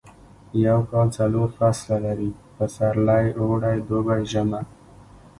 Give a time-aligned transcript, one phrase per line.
[0.67, 4.61] یو کال څلور فصله لري پسرلی اوړی دوبی ژمی